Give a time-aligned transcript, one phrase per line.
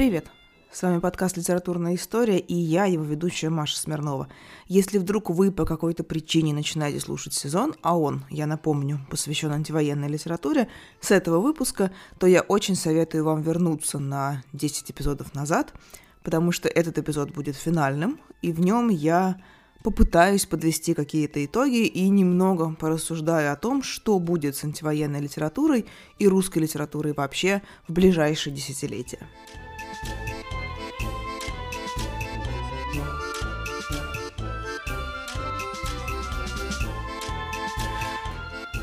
[0.00, 0.30] Привет!
[0.72, 4.28] С вами подкаст «Литературная история» и я, его ведущая Маша Смирнова.
[4.66, 10.08] Если вдруг вы по какой-то причине начинаете слушать сезон, а он, я напомню, посвящен антивоенной
[10.08, 10.68] литературе,
[11.02, 15.74] с этого выпуска, то я очень советую вам вернуться на 10 эпизодов назад,
[16.22, 19.36] потому что этот эпизод будет финальным, и в нем я
[19.84, 25.84] попытаюсь подвести какие-то итоги и немного порассуждаю о том, что будет с антивоенной литературой
[26.18, 29.28] и русской литературой вообще в ближайшие десятилетия.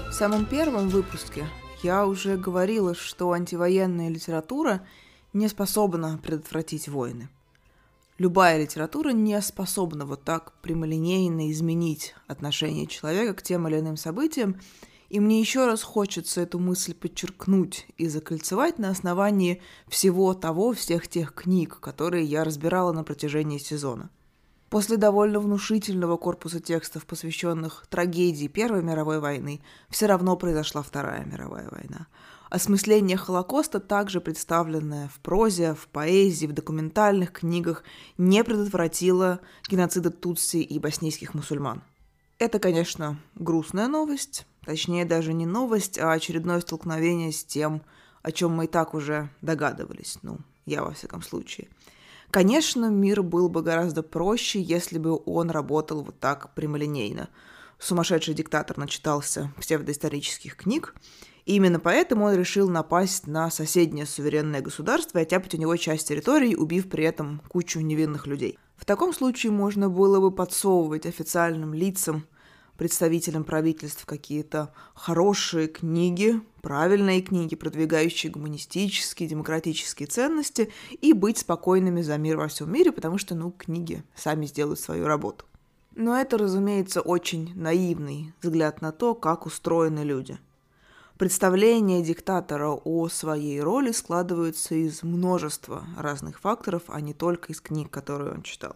[0.09, 1.45] В самом первом выпуске
[1.83, 4.81] я уже говорила, что антивоенная литература
[5.31, 7.29] не способна предотвратить войны.
[8.17, 14.59] Любая литература не способна вот так прямолинейно изменить отношение человека к тем или иным событиям,
[15.09, 21.07] и мне еще раз хочется эту мысль подчеркнуть и закольцевать на основании всего того, всех
[21.07, 24.09] тех книг, которые я разбирала на протяжении сезона.
[24.69, 31.69] После довольно внушительного корпуса текстов, посвященных трагедии Первой мировой войны, все равно произошла Вторая мировая
[31.69, 32.07] война.
[32.49, 37.83] Осмысление Холокоста, также представленное в прозе, в поэзии, в документальных книгах,
[38.17, 41.83] не предотвратило геноцида Тутси и боснийских мусульман.
[42.37, 47.81] Это, конечно, грустная новость, точнее даже не новость, а очередное столкновение с тем,
[48.21, 51.69] о чем мы и так уже догадывались, ну, я во всяком случае–
[52.29, 57.29] Конечно, мир был бы гораздо проще, если бы он работал вот так прямолинейно.
[57.79, 60.93] Сумасшедший диктатор начитался псевдоисторических книг,
[61.45, 66.09] и именно поэтому он решил напасть на соседнее суверенное государство и оттяпать у него часть
[66.09, 68.59] территории, убив при этом кучу невинных людей.
[68.75, 72.27] В таком случае можно было бы подсовывать официальным лицам–
[72.77, 80.71] представителям правительств какие-то хорошие книги, правильные книги, продвигающие гуманистические, демократические ценности,
[81.01, 85.07] и быть спокойными за мир во всем мире, потому что, ну, книги сами сделают свою
[85.07, 85.45] работу.
[85.95, 90.37] Но это, разумеется, очень наивный взгляд на то, как устроены люди.
[91.17, 97.89] Представления диктатора о своей роли складываются из множества разных факторов, а не только из книг,
[97.89, 98.75] которые он читал.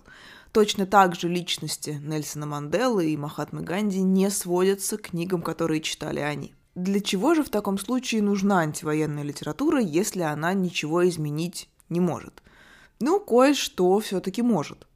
[0.52, 6.20] Точно так же личности Нельсона Манделы и Махатмы Ганди не сводятся к книгам, которые читали
[6.20, 6.54] они.
[6.76, 12.44] Для чего же в таком случае нужна антивоенная литература, если она ничего изменить не может?
[13.00, 14.88] Ну, кое-что все-таки может.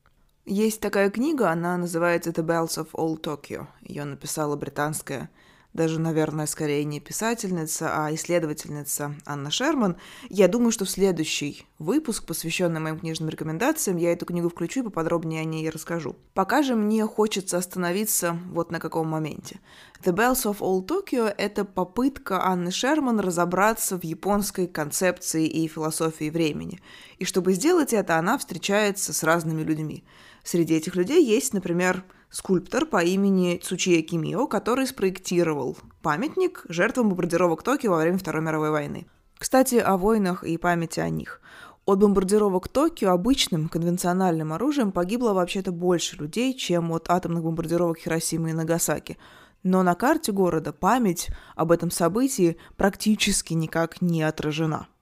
[0.46, 3.68] Есть такая книга, она называется The Bells of Old Tokyo.
[3.82, 5.30] Ее написала британская
[5.76, 9.98] даже, наверное, скорее не писательница, а исследовательница Анна Шерман.
[10.30, 14.84] Я думаю, что в следующий выпуск, посвященный моим книжным рекомендациям, я эту книгу включу и
[14.84, 16.16] поподробнее о ней расскажу.
[16.34, 19.60] Пока же мне хочется остановиться вот на каком моменте.
[20.02, 26.30] The Bells of Old Tokyo— это попытка Анны Шерман разобраться в японской концепции и философии
[26.30, 26.80] времени.
[27.20, 30.06] И чтобы сделать это, она встречается с разными людьми.
[30.46, 37.64] Среди этих людей есть, например, скульптор по имени Цучия Кимио, который спроектировал памятник жертвам бомбардировок
[37.64, 39.08] Токио во время Второй мировой войны.
[39.38, 41.40] Кстати, о войнах и памяти о них.
[41.86, 48.50] От бомбардировок Токио обычным конвенциональным оружием погибло вообще-то больше людей, чем от атомных бомбардировок Хиросимы
[48.50, 49.18] и Нагасаки.
[49.64, 54.88] Но на карте города память об этом событии практически никак не отражена–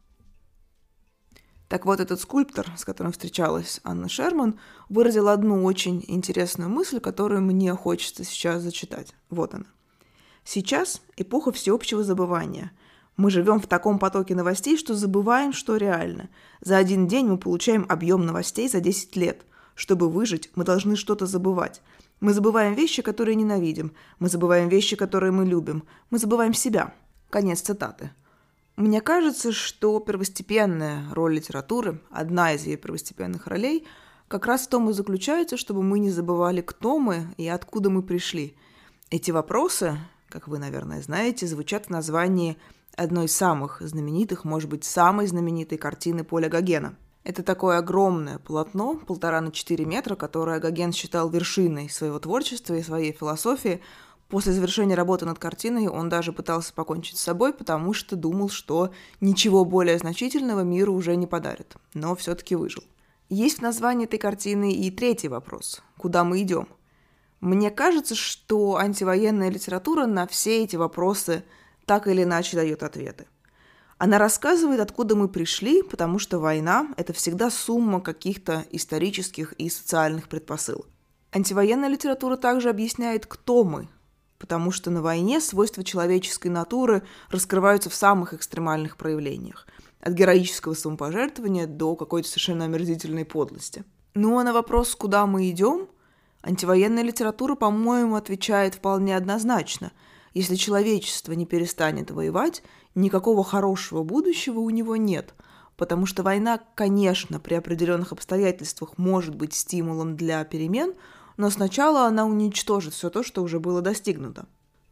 [1.73, 7.41] так вот, этот скульптор, с которым встречалась Анна Шерман, выразил одну очень интересную мысль, которую
[7.41, 9.15] мне хочется сейчас зачитать.
[9.31, 9.65] Вот она.
[10.43, 12.73] Сейчас эпоха всеобщего забывания.
[13.17, 16.29] Мы живем в таком потоке новостей, что забываем, что реально.
[16.61, 19.43] За один день мы получаем объем новостей за 10 лет.
[19.73, 21.81] Чтобы выжить, мы должны что-то забывать.
[22.19, 23.93] Мы забываем вещи, которые ненавидим.
[24.19, 25.85] Мы забываем вещи, которые мы любим.
[26.11, 26.93] Мы забываем себя.
[27.31, 28.11] Конец цитаты.
[28.75, 33.85] Мне кажется, что первостепенная роль литературы, одна из ее первостепенных ролей,
[34.27, 38.01] как раз в том и заключается, чтобы мы не забывали, кто мы и откуда мы
[38.01, 38.55] пришли.
[39.11, 42.57] Эти вопросы, как вы, наверное, знаете, звучат в названии
[42.95, 46.95] одной из самых знаменитых, может быть, самой знаменитой картины Поля Гогена.
[47.23, 52.81] Это такое огромное полотно, полтора на четыре метра, которое Гоген считал вершиной своего творчества и
[52.81, 53.81] своей философии–
[54.33, 58.91] После завершения работы над картиной он даже пытался покончить с собой, потому что думал, что
[59.21, 62.83] ничего более значительного миру уже не подарит, но все-таки выжил.
[63.29, 66.67] Есть в названии этой картины и третий вопрос– куда мы идем?
[67.41, 71.43] Мне кажется, что антивоенная литература на все эти вопросы
[71.85, 73.27] так или иначе дает ответы.
[73.99, 80.27] Она рассказывает, откуда мы пришли, потому что война– это всегда сумма каких-то исторических и социальных
[80.27, 80.87] предпосылок.
[81.31, 83.89] Антивоенная литература также объясняет, кто мы,
[84.43, 89.65] потому что на войне свойства человеческой натуры раскрываются в самых экстремальных проявлениях.
[90.01, 93.85] от героического самопожертвования до какой-то совершенно омерзительной подлости.
[94.15, 95.87] Ну а на вопрос, куда мы идем,
[96.41, 99.93] антивоенная литература, по-моему, отвечает вполне однозначно.
[100.33, 102.63] Если человечество не перестанет воевать,
[102.95, 105.33] никакого хорошего будущего у него нет–
[105.77, 110.93] потому что война, конечно, при определенных обстоятельствах может быть стимулом для перемен,
[111.37, 114.47] но сначала она уничтожит все то, что уже было достигнуто.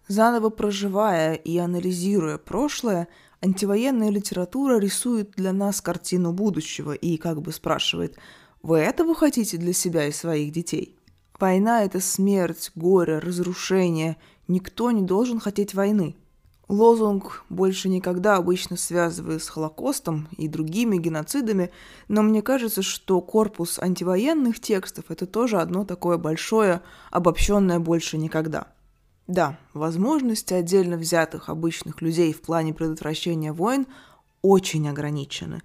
[0.08, 3.08] Заново проживая и анализируя прошлое,
[3.42, 8.18] антивоенная литература рисует для нас картину будущего и как бы спрашивает,
[8.62, 10.98] вы этого хотите для себя и своих детей?
[11.40, 14.18] Война– это смерть, горе, разрушение.
[14.48, 16.16] Никто не должен хотеть войны.
[16.72, 21.70] Лозунг больше никогда обычно связываю с Холокостом и другими геноцидами,
[22.08, 26.82] но мне кажется, что корпус антивоенных текстов– это тоже одно такое большое,
[27.12, 28.68] обобщенное больше никогда.
[29.28, 33.86] Да, возможности отдельно взятых обычных людей в плане предотвращения войн
[34.42, 35.64] очень ограничены.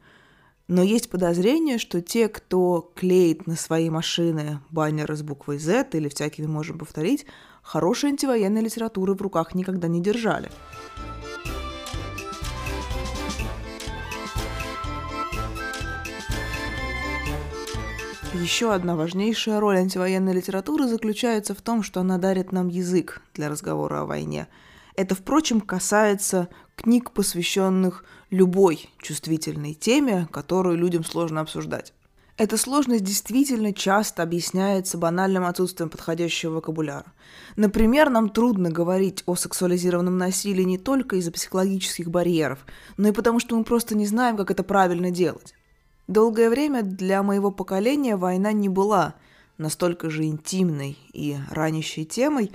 [0.67, 6.09] Но есть подозрение, что те, кто клеит на свои машины баннеры с буквой Z или
[6.09, 7.27] всякими можем повторить,
[7.67, 10.51] хорошей антивоенной литературы в руках никогда не держали–
[18.47, 23.49] Еще одна важнейшая роль антивоенной литературы заключается в том, что она дарит нам язык для
[23.49, 24.47] разговора о войне.
[24.95, 31.93] Это, впрочем, касается книг, посвященных любой чувствительной теме, которую людям сложно обсуждать.
[32.39, 37.07] Эта сложность действительно часто объясняется банальным отсутствием подходящего вокабуляра.
[37.57, 42.67] Например, нам трудно говорить о сексуализированном насилии не только из-за психологических барьеров,
[42.99, 45.55] но и потому, что мы просто не знаем, как это правильно делать.
[46.09, 49.15] Долгое время для моего поколения война не была
[49.57, 52.53] настолько же интимной и ранящей темой.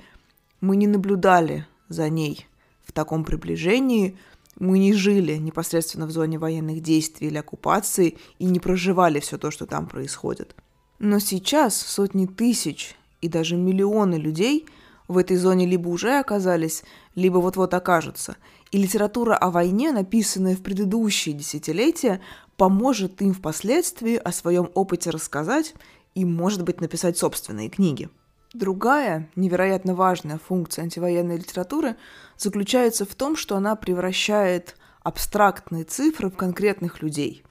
[0.60, 2.46] Мы не наблюдали за ней
[2.84, 4.16] в таком приближении,
[4.58, 9.50] мы не жили непосредственно в зоне военных действий или оккупации и не проживали все то,
[9.50, 10.54] что там происходит.
[10.98, 14.66] Но сейчас сотни тысяч и даже миллионы людей
[15.08, 16.84] в этой зоне либо уже оказались,
[17.14, 18.36] либо вот-вот окажутся.
[18.70, 22.20] И литература о войне, написанная в предыдущие десятилетия,
[22.56, 25.74] поможет им впоследствии о своем опыте рассказать
[26.14, 28.08] и, может быть, написать собственные книги.
[28.54, 31.96] Другая, невероятно важная функция антивоенной литературы
[32.36, 37.42] заключается в том, что она превращает абстрактные цифры в конкретных людей,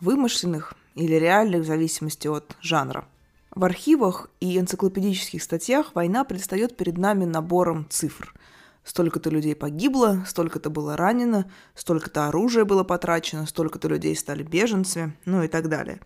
[0.00, 3.06] вымышленных или реальных в зависимости от жанра.
[3.54, 8.34] В архивах и энциклопедических статьях война предстает перед нами набором цифр–
[8.88, 15.42] Столько-то людей погибло, столько-то было ранено, столько-то оружия было потрачено, столько-то людей стали беженцами, ну
[15.42, 16.00] и так далее.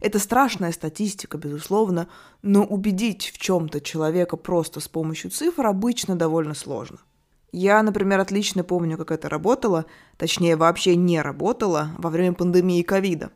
[0.00, 2.08] Это страшная статистика, безусловно,
[2.42, 6.98] но убедить в чем-то человека просто с помощью цифр обычно довольно сложно.
[7.52, 9.86] Я, например, отлично помню, как это работало,
[10.18, 13.30] точнее, вообще не работало во время пандемии ковида.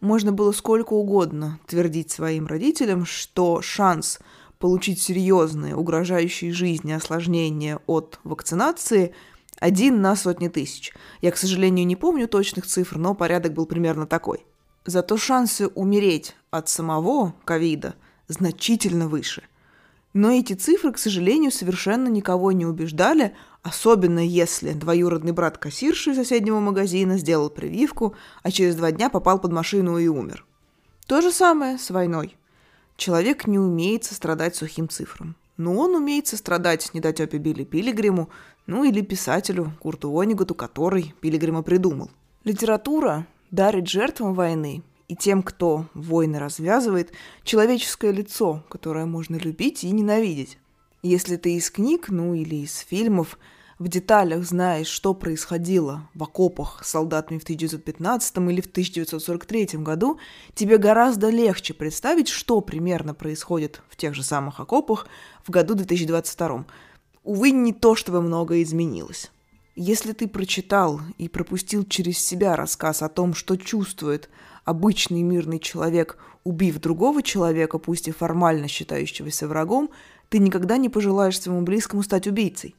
[0.00, 4.18] Можно было сколько угодно твердить своим родителям, что шанс–
[4.58, 9.14] получить серьезные, угрожающие жизни осложнения от вакцинации
[9.58, 10.92] один на сотни тысяч.
[11.20, 14.46] Я, к сожалению, не помню точных цифр, но порядок был примерно такой.
[14.86, 17.94] Зато шансы умереть от самого ковида
[18.28, 19.42] значительно выше.
[20.14, 26.16] Но эти цифры, к сожалению, совершенно никого не убеждали, особенно если двоюродный брат кассирши из
[26.16, 30.46] соседнего магазина сделал прививку, а через два дня попал под машину и умер.
[31.06, 32.36] То же самое с войной–
[32.96, 35.36] Человек не умеет сострадать сухим цифрам.
[35.58, 38.30] Но он умеет сострадать недотепе Билли Пилигриму,
[38.66, 42.10] ну или писателю Курту Онигуту, который Пилигрима придумал.
[42.44, 47.12] Литература дарит жертвам войны и тем, кто войны развязывает,
[47.44, 50.58] человеческое лицо, которое можно любить и ненавидеть.
[51.02, 53.38] Если ты из книг, ну или из фильмов–
[53.78, 60.18] в деталях знаешь, что происходило в окопах с солдатами в 1915 или в 1943 году,
[60.54, 65.06] тебе гораздо легче представить, что примерно происходит в тех же самых окопах
[65.44, 66.64] в году 2022.
[67.24, 69.30] Увы, не то чтобы многое изменилось.
[69.78, 74.30] Если ты прочитал и пропустил через себя рассказ о том, что чувствует
[74.64, 79.90] обычный мирный человек, убив другого человека, пусть и формально считающегося врагом,
[80.30, 82.74] ты никогда не пожелаешь своему близкому стать убийцей.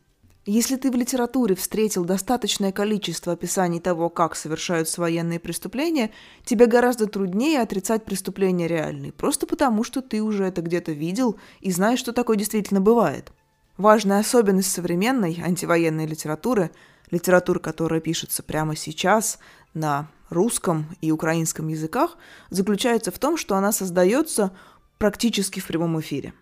[0.48, 6.10] Если ты в литературе встретил достаточное количество описаний того, как совершаются военные преступления,
[6.46, 11.70] тебе гораздо труднее отрицать преступления реальные, просто потому, что ты уже это где-то видел и
[11.70, 13.32] знаешь, что такое действительно бывает.
[13.78, 16.72] Важная особенность современной антивоенной литературы,
[17.12, 19.40] литературы, которая пишется прямо сейчас
[19.74, 22.18] на русском и украинском языках,
[22.50, 24.52] заключается в том, что она создается
[24.98, 26.34] практически в прямом эфире.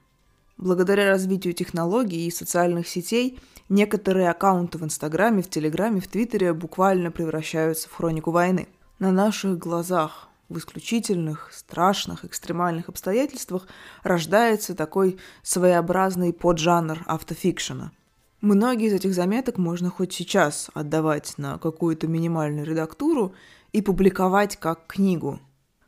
[0.57, 3.39] Благодаря развитию технологий и социальных сетей–
[3.69, 8.67] Некоторые аккаунты в Инстаграме, в Телеграме, в Твиттере буквально превращаются в хронику войны.
[8.99, 13.67] На наших глазах в исключительных, страшных, экстремальных обстоятельствах
[14.03, 17.91] рождается такой своеобразный поджанр автофикшена.
[18.41, 23.33] Многие из этих заметок можно хоть сейчас отдавать на какую-то минимальную редактуру
[23.71, 25.39] и публиковать как книгу.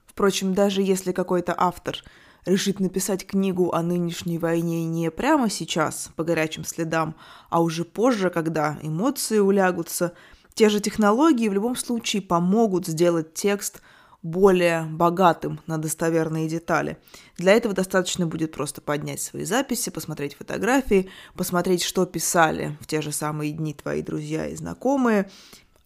[0.07, 2.03] Впрочем, даже если какой-то автор
[2.45, 7.15] решит написать книгу о нынешней войне не прямо сейчас, по горячим следам,
[7.51, 10.13] а уже позже, когда эмоции улягутся,
[10.55, 13.83] те же технологии в любом случае помогут сделать текст–
[14.24, 16.97] более богатым на достоверные детали.
[17.38, 23.01] Для этого достаточно будет просто поднять свои записи, посмотреть фотографии, посмотреть, что писали в те
[23.01, 25.29] же самые дни твои друзья и знакомые.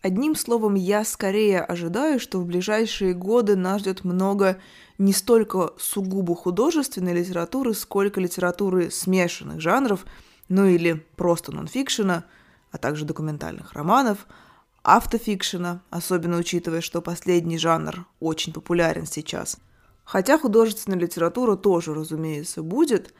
[0.02, 4.58] Одним словом, я скорее ожидаю, что в ближайшие годы нас ждет много
[4.98, 10.06] не столько сугубо художественной литературы, сколько литературы смешанных жанров,
[10.50, 12.24] ну или просто нонфикшена,
[12.72, 14.26] а также документальных романов–
[14.84, 19.58] автофикшена, особенно учитывая, что последний жанр очень популярен сейчас.
[20.04, 23.14] Хотя художественная литература тоже, разумеется, будет,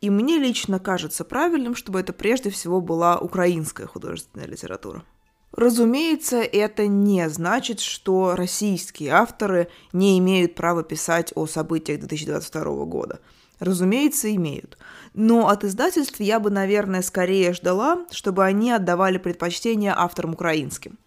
[0.00, 5.04] и мне лично кажется правильным, чтобы это прежде всего была украинская художественная литература.
[5.52, 13.20] Разумеется, это не значит, что российские авторы не имеют права писать о событиях 2022 года.
[13.60, 14.78] Разумеется, имеют.
[15.14, 20.98] Но от издательств я бы, наверное, скорее ждала, чтобы они отдавали предпочтение авторам украинским.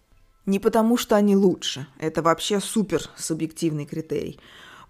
[0.46, 1.86] Не потому, что они лучше.
[1.98, 4.40] Это вообще супер субъективный критерий.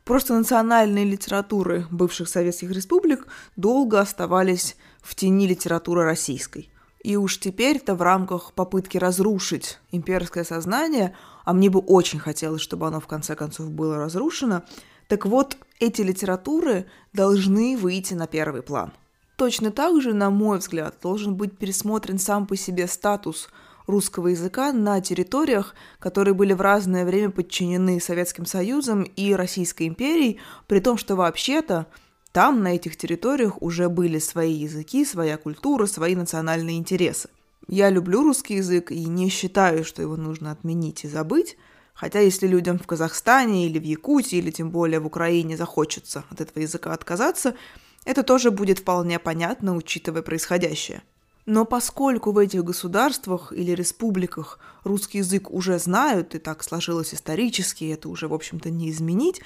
[0.05, 6.71] Просто национальные литературы бывших советских республик долго оставались в тени литературы российской.
[7.03, 12.87] И уж теперь-то в рамках попытки разрушить имперское сознание, а мне бы очень хотелось, чтобы
[12.87, 14.63] оно в конце концов было разрушено,
[15.09, 18.93] так вот, эти литературы должны выйти на первый план.
[19.37, 23.49] Точно так же, на мой взгляд, должен быть пересмотрен сам по себе статус
[23.87, 30.39] русского языка на территориях, которые были в разное время подчинены Советским Союзом и Российской империей,
[30.67, 31.87] при том, что вообще-то
[32.33, 37.31] там, на этих территориях, уже были свои языки, своя культура, свои национальные интересы.
[37.67, 41.57] Я люблю русский язык и не считаю, что его нужно отменить и забыть,
[41.99, 46.41] Хотя если людям в Казахстане или в Якутии, или тем более в Украине захочется от
[46.41, 47.57] этого языка отказаться,
[48.05, 51.03] это тоже будет вполне понятно, учитывая происходящее.
[51.45, 57.87] Но поскольку в этих государствах или республиках русский язык уже знают, и так сложилось исторически,
[57.87, 59.41] это уже, в общем-то, не изменить,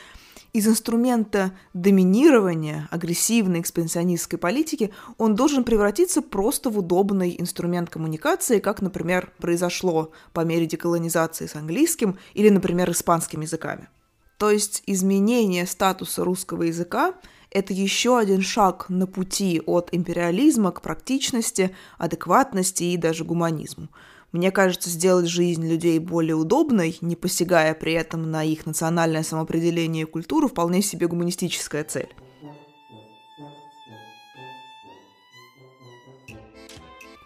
[0.53, 8.83] из инструмента доминирования, агрессивной экспансионистской политики, он должен превратиться просто в удобный инструмент коммуникации, как,
[8.83, 13.89] например, произошло по мере деколонизации с английским или, например, испанским языками.
[14.37, 17.15] То есть изменение статуса русского языка–
[17.51, 23.89] это еще один шаг на пути от империализма к практичности, адекватности и даже гуманизму–
[24.33, 30.03] мне кажется, сделать жизнь людей более удобной, не посягая при этом на их национальное самоопределение
[30.03, 32.09] и культуру, вполне себе гуманистическая цель.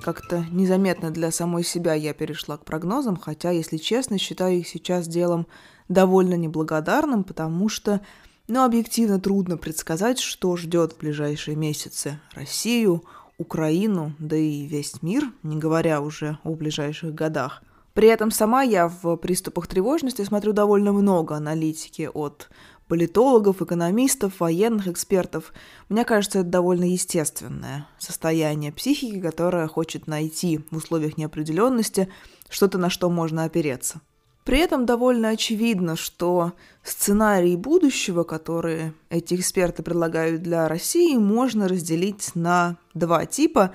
[0.02, 5.08] Как-то незаметно для самой себя я перешла к прогнозам, хотя, если честно, считаю их сейчас
[5.08, 5.48] делом
[5.88, 8.00] довольно неблагодарным, потому что,
[8.46, 13.02] ну, объективно трудно предсказать, что ждет в ближайшие месяцы Россию,
[13.38, 17.62] Украину, да и весь мир, не говоря уже о ближайших годах.
[17.92, 22.48] При этом сама я в приступах тревожности смотрю довольно много аналитики от
[22.88, 25.52] политологов, экономистов, военных экспертов.
[25.90, 32.08] Мне кажется, это довольно естественное состояние психики, которое хочет найти в условиях неопределенности
[32.48, 34.00] что-то, на что можно опереться.
[34.46, 36.52] При этом довольно очевидно, что
[36.84, 43.74] сценарии будущего, которые эти эксперты предлагают для России, можно разделить на два типа.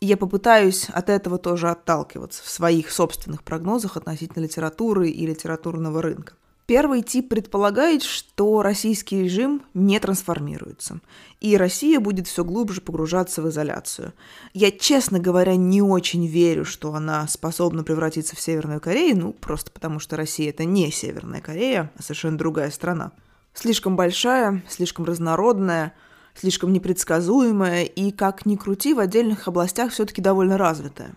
[0.00, 6.34] Я попытаюсь от этого тоже отталкиваться в своих собственных прогнозах относительно литературы и литературного рынка.
[6.66, 11.00] Первый тип предполагает, что российский режим не трансформируется,
[11.40, 14.14] и Россия будет все глубже погружаться в изоляцию.
[14.54, 19.70] Я, честно говоря, не очень верю, что она способна превратиться в Северную Корею, ну, просто
[19.70, 23.12] потому что Россия это не Северная Корея, а совершенно другая страна.
[23.52, 25.92] Слишком большая, слишком разнородная,
[26.34, 31.14] слишком непредсказуемая и, как ни крути, в отдельных областях все-таки довольно развитая.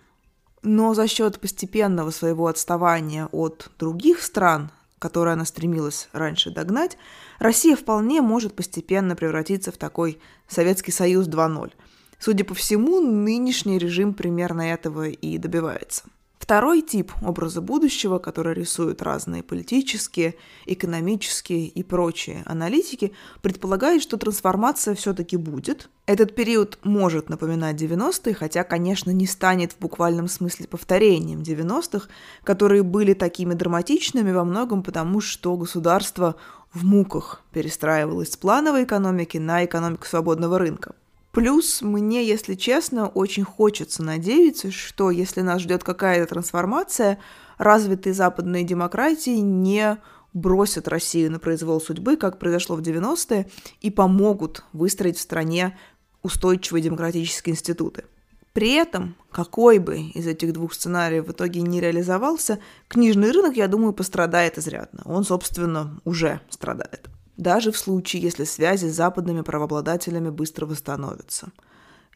[0.62, 6.98] Но за счет постепенного своего отставания от других стран, которую она стремилась раньше догнать,
[7.38, 11.72] Россия вполне может постепенно превратиться в такой Советский Союз 2.0.
[12.18, 16.04] Судя по всему, нынешний режим примерно этого и добивается.
[16.48, 23.12] Второй тип образа будущего, который рисуют разные политические, экономические и прочие аналитики,
[23.42, 25.90] предполагает, что трансформация все-таки будет.
[26.06, 32.08] Этот период может напоминать 90-е, хотя, конечно, не станет в буквальном смысле повторением 90-х,
[32.44, 36.36] которые были такими драматичными во многом потому, что государство
[36.72, 40.94] в муках перестраивалось с плановой экономики на экономику свободного рынка.
[41.38, 47.20] Плюс мне, если честно, очень хочется надеяться, что если нас ждет какая-то трансформация,
[47.58, 49.98] развитые западные демократии не
[50.32, 53.48] бросят Россию на произвол судьбы, как произошло в 90-е,
[53.80, 55.78] и помогут выстроить в стране
[56.24, 58.06] устойчивые демократические институты.
[58.52, 63.68] При этом, какой бы из этих двух сценариев в итоге не реализовался, книжный рынок, я
[63.68, 65.02] думаю, пострадает изрядно.
[65.04, 71.52] Он, собственно, уже страдает даже в случае, если связи с западными правообладателями быстро восстановятся.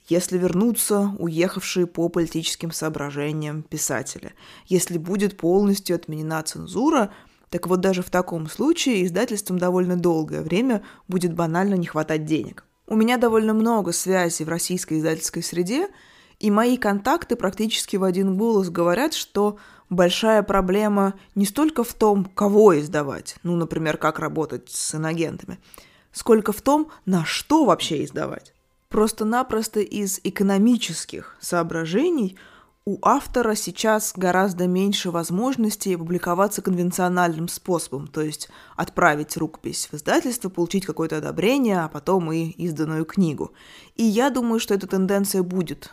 [0.08, 4.34] Если вернутся уехавшие по политическим соображениям писатели,
[4.66, 7.12] если будет полностью отменена цензура,
[7.50, 12.64] так вот даже в таком случае издательствам довольно долгое время будет банально не хватать денег.
[12.88, 15.88] У меня довольно много связей в российской издательской среде,
[16.40, 19.58] и мои контакты практически в один голос говорят, что
[19.92, 25.58] большая проблема не столько в том, кого издавать, ну, например, как работать с иногентами,
[26.12, 28.54] сколько в том, на что вообще издавать.
[28.88, 32.36] Просто-напросто из экономических соображений
[32.84, 40.48] у автора сейчас гораздо меньше возможностей публиковаться конвенциональным способом, то есть отправить рукопись в издательство,
[40.48, 43.52] получить какое-то одобрение, а потом и изданную книгу.
[43.94, 45.92] И я думаю, что эта тенденция будет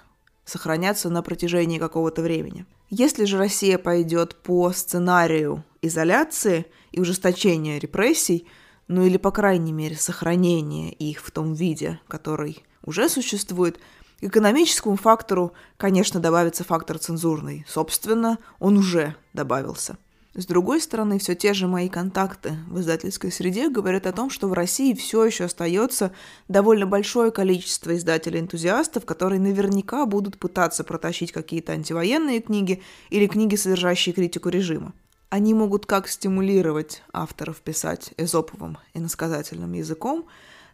[0.50, 2.66] сохраняться на протяжении какого-то времени.
[2.90, 8.48] Если же Россия пойдет по сценарию изоляции и ужесточения репрессий,
[8.88, 13.80] ну или, по крайней мере, сохранения их в том виде, который уже существует,
[14.20, 17.66] к экономическому фактору, конечно, добавится фактор цензурный.
[17.70, 19.98] Собственно, он уже добавился–
[20.36, 24.48] с другой стороны, все те же мои контакты в издательской среде говорят о том, что
[24.48, 26.12] в России все еще остается
[26.48, 34.14] довольно большое количество издателей-энтузиастов, которые наверняка будут пытаться протащить какие-то антивоенные книги или книги, содержащие
[34.14, 34.94] критику режима.
[35.30, 40.28] Они могут как стимулировать авторов писать эзоповым и насказательным языком,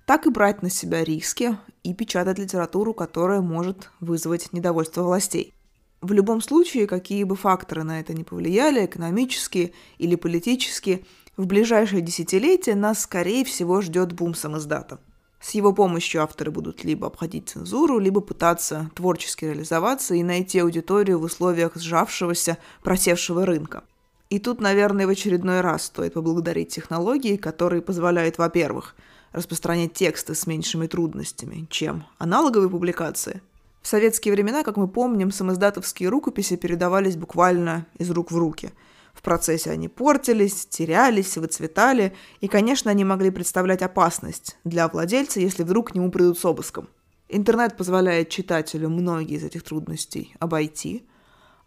[0.06, 5.54] так и брать на себя риски и печатать литературу, которая может вызвать недовольство властей.
[6.06, 11.02] В любом случае, какие бы факторы на это не повлияли, экономические или политические,
[11.36, 15.00] в ближайшие десятилетия нас, скорее всего, ждет бум самоздата.
[15.40, 21.18] С его помощью авторы будут либо обходить цензуру, либо пытаться творчески реализоваться и найти аудиторию
[21.18, 23.84] в условиях сжавшегося, просевшего рынка.
[24.30, 28.96] И тут, наверное, в очередной раз стоит поблагодарить технологии, которые позволяют, во-первых,
[29.32, 33.42] распространять тексты с меньшими трудностями, чем аналоговые публикации–
[33.86, 38.72] в советские времена, как мы помним, самоздатовские рукописи передавались буквально из рук в руки.
[39.14, 45.62] В процессе они портились, терялись, выцветали, и, конечно, они могли представлять опасность для владельца, если
[45.62, 46.90] вдруг к нему придут с обыском.
[47.30, 51.08] Интернет позволяет читателю многие из этих трудностей обойти,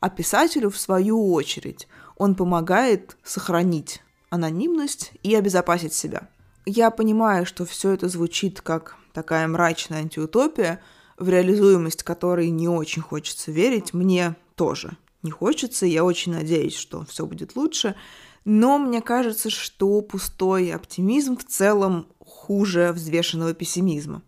[0.00, 6.28] а писателю, в свою очередь, он помогает сохранить анонимность и обезопасить себя.
[6.66, 10.82] Я понимаю, что все это звучит как такая мрачная антиутопия–
[11.18, 15.86] в реализуемость которой не очень хочется верить, мне тоже не хочется.
[15.86, 17.96] Я очень надеюсь, что все будет лучше.
[18.44, 24.22] Но мне кажется, что пустой оптимизм в целом хуже взвешенного пессимизма.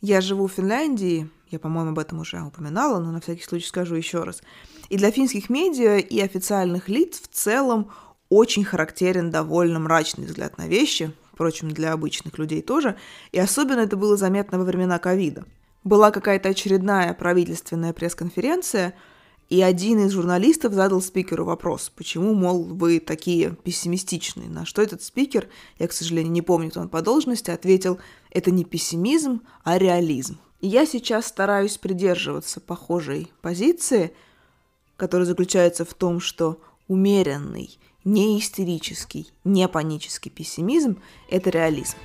[0.00, 3.94] Я живу в Финляндии, я, по-моему, об этом уже упоминала, но на всякий случай скажу
[3.94, 4.42] еще раз.
[4.88, 7.90] И для финских медиа и официальных лиц в целом
[8.28, 12.96] очень характерен довольно мрачный взгляд на вещи, впрочем, для обычных людей тоже,
[13.30, 15.44] и особенно это было заметно во времена ковида–
[15.84, 18.94] была какая-то очередная правительственная пресс-конференция,
[19.48, 24.48] и один из журналистов задал спикеру вопрос, почему, мол, вы такие пессимистичные.
[24.48, 27.98] На что этот спикер, я, к сожалению, не помню, кто он по должности, ответил,
[28.30, 30.38] это не пессимизм, а реализм.
[30.60, 34.14] Я сейчас стараюсь придерживаться похожей позиции,
[34.96, 41.96] которая заключается в том, что умеренный, не истерический, не панический пессимизм– это реализм.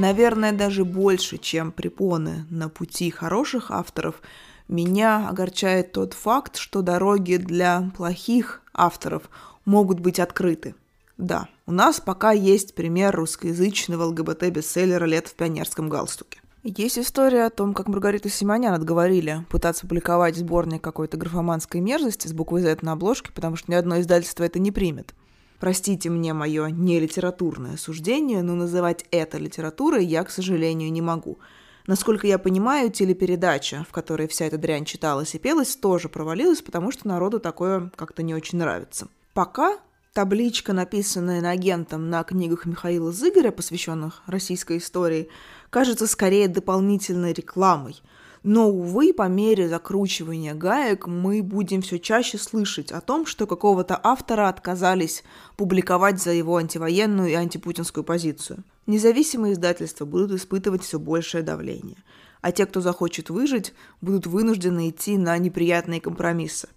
[0.00, 4.22] Наверное, даже больше, чем препоны на пути хороших авторов,
[4.66, 9.28] меня огорчает тот факт, что дороги для плохих авторов
[9.66, 10.74] могут быть открыты.
[11.18, 16.40] Да, у нас пока есть пример русскоязычного ЛГБТ-бестселлера «Лет в пионерском галстуке».
[16.62, 22.32] Есть история о том, как Маргарита Симонян отговорили пытаться публиковать сборник какой-то графоманской мерзости с
[22.32, 25.14] буквой Z на обложке, потому что ни одно издательство это не примет.
[25.60, 31.38] Простите мне мое нелитературное суждение, но называть это литературой я, к сожалению, не могу.
[31.86, 36.90] Насколько я понимаю, телепередача, в которой вся эта дрянь читалась и пелась, тоже провалилась, потому
[36.90, 39.08] что народу такое как-то не очень нравится.
[39.34, 39.78] Пока
[40.14, 45.28] табличка, написанная на агентом на книгах Михаила Зыгоря, посвященных российской истории,
[45.68, 48.00] кажется скорее дополнительной рекламой.
[48.42, 54.00] Но, увы, по мере закручивания гаек мы будем все чаще слышать о том, что какого-то
[54.02, 55.24] автора отказались
[55.56, 58.64] публиковать за его антивоенную и антипутинскую позицию.
[58.86, 61.98] Независимые издательства будут испытывать все большее давление,
[62.40, 66.70] а те, кто захочет выжить, будут вынуждены идти на неприятные компромиссы.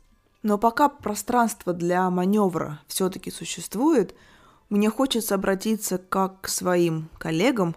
[0.43, 4.13] Но пока пространство для маневра все-таки существует,
[4.69, 7.75] мне хочется обратиться как к своим коллегам,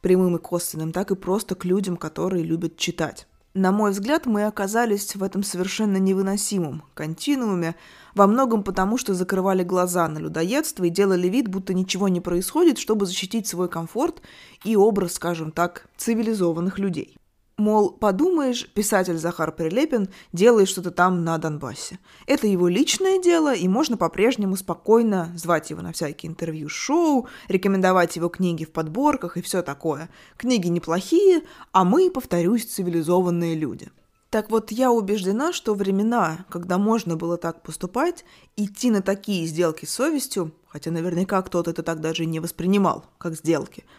[0.00, 3.26] прямым и косвенным, так и просто к людям, которые любят читать.
[3.54, 7.74] На мой взгляд, мы оказались в этом совершенно невыносимом континууме,
[8.14, 12.78] во многом потому, что закрывали глаза на людоедство и делали вид, будто ничего не происходит,
[12.78, 14.22] чтобы защитить свой комфорт
[14.64, 17.17] и образ, скажем так, цивилизованных людей.
[17.58, 21.98] Мол, подумаешь, писатель Захар Прилепин делает что-то там на Донбассе.
[22.28, 28.28] Это его личное дело, и можно по-прежнему спокойно звать его на всякие интервью-шоу, рекомендовать его
[28.28, 30.08] книги в подборках и все такое.
[30.36, 31.42] Книги неплохие,
[31.72, 33.90] а мы, повторюсь, цивилизованные люди.
[34.30, 38.24] Так вот, я убеждена, что времена, когда можно было так поступать,
[38.56, 43.34] идти на такие сделки с совестью, хотя наверняка кто-то это так даже не воспринимал, как
[43.34, 43.84] сделки–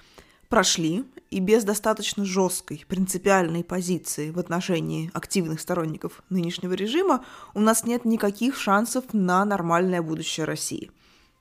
[0.49, 7.85] прошли, и без достаточно жесткой, принципиальной позиции в отношении активных сторонников нынешнего режима у нас
[7.85, 10.91] нет никаких шансов на нормальное будущее России.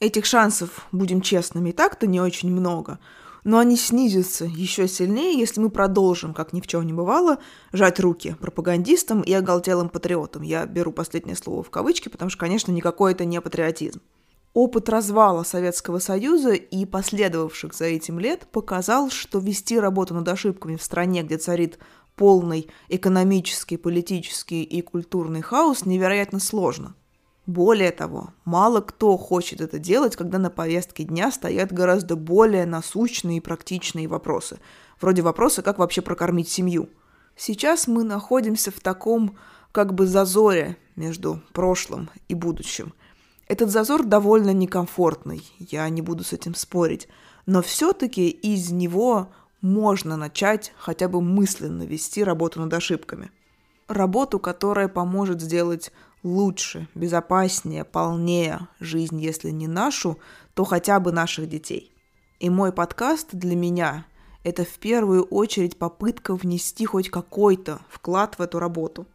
[0.00, 2.98] Этих шансов, будем честными, так-то не очень много,
[3.44, 7.38] но они снизятся еще сильнее, если мы продолжим, как ни в чем не бывало,
[7.72, 10.42] жать руки пропагандистам и оголтелым патриотам.
[10.42, 14.00] Я беру последнее слово в кавычки, потому что, конечно, никакой это не патриотизм.
[14.60, 20.74] Опыт развала Советского Союза и последовавших за этим лет показал, что вести работу над ошибками
[20.74, 21.78] в стране, где царит
[22.16, 26.96] полный экономический, политический и культурный хаос, невероятно сложно.
[27.46, 33.36] Более того, мало кто хочет это делать, когда на повестке дня стоят гораздо более насущные
[33.36, 34.58] и практичные вопросы.
[35.00, 36.88] Вроде вопроса, как вообще прокормить семью.
[37.36, 39.36] Сейчас мы находимся в таком
[39.70, 42.92] как бы зазоре между прошлым и будущим–
[43.48, 47.08] этот зазор довольно некомфортный, я не буду с этим спорить,
[47.46, 49.28] но все-таки из него
[49.62, 53.30] можно начать хотя бы мысленно вести работу над ошибками.
[53.88, 60.18] Работу, которая поможет сделать лучше, безопаснее, полнее жизнь, если не нашу,
[60.52, 61.90] то хотя бы наших детей.
[62.40, 64.04] И мой подкаст для меня–
[64.44, 69.06] это в первую очередь попытка внести хоть какой-то вклад в эту работу.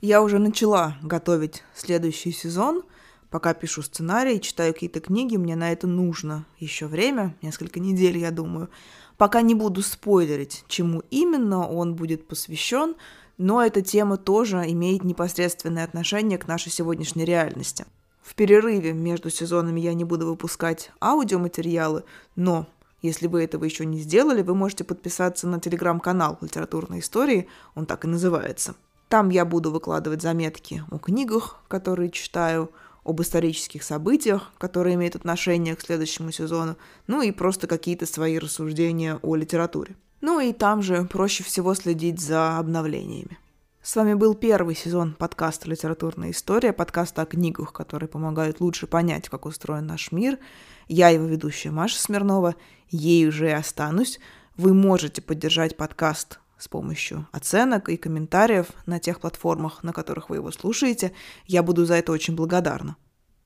[0.00, 2.84] Я уже начала готовить следующий сезон–
[3.32, 8.30] Пока пишу сценарий, читаю какие-то книги, мне на это нужно еще время, несколько недель, я
[8.30, 8.68] думаю.
[9.16, 12.94] Пока не буду спойлерить, чему именно он будет посвящен,
[13.38, 17.86] но эта тема тоже имеет непосредственное отношение к нашей сегодняшней реальности.
[18.22, 22.04] В перерыве между сезонами я не буду выпускать аудиоматериалы,
[22.36, 22.66] но
[23.00, 28.04] если вы этого еще не сделали, вы можете подписаться на телеграм-канал «Литературной истории», он так
[28.04, 28.74] и называется.
[29.08, 32.70] Там я буду выкладывать заметки о книгах, которые читаю,
[33.04, 39.18] об исторических событиях, которые имеют отношение к следующему сезону, ну и просто какие-то свои рассуждения
[39.22, 39.96] о литературе.
[40.20, 43.38] Ну и там же проще всего следить за обновлениями.
[43.82, 49.28] С вами был первый сезон подкаста «Литературная история», подкаста о книгах, которые помогают лучше понять,
[49.28, 50.38] как устроен наш мир.
[50.86, 52.54] Я его ведущая Маша Смирнова,
[52.90, 54.20] ей уже и останусь.
[54.56, 60.36] Вы можете поддержать подкаст с помощью оценок и комментариев на тех платформах, на которых вы
[60.36, 61.12] его слушаете.
[61.44, 62.96] Я буду за это очень благодарна.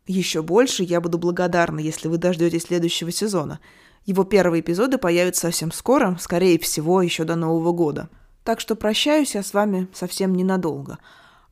[0.07, 3.59] Еще больше я буду благодарна, если вы дождетесь следующего сезона.
[4.05, 8.11] Его первые эпизоды появятся совсем скоро, скорее всего, еще до Нового года.
[8.45, 10.99] Так что прощаюсь я с вами совсем ненадолго.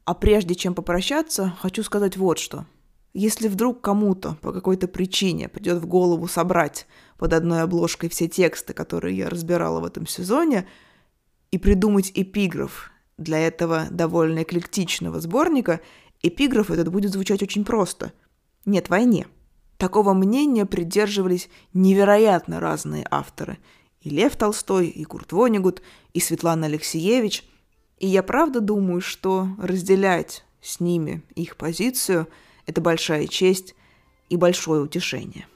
[0.05, 2.66] А прежде чем попрощаться, хочу сказать вот что.
[3.14, 8.74] Если вдруг кому-то по какой-то причине придет в голову собрать под одной обложкой все тексты,
[8.74, 10.68] которые я разбирала в этом сезоне–
[11.55, 15.81] и придумать эпиграф для этого довольно эклектичного сборника,
[16.21, 18.12] эпиграф этот будет звучать очень просто.
[18.64, 19.29] Нет войне.
[19.77, 23.59] Такого мнения придерживались невероятно разные авторы.
[24.01, 25.81] И Лев Толстой, и Курт Вонигут,
[26.12, 27.45] и Светлана Алексеевич.
[28.01, 32.27] И я правда думаю, что разделять с ними их позицию–
[32.67, 33.77] это большая честь
[34.29, 35.47] и большое утешение.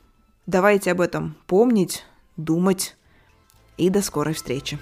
[0.47, 2.05] Давайте об этом помнить,
[2.37, 2.95] думать,
[3.77, 4.79] и до скорой встречи.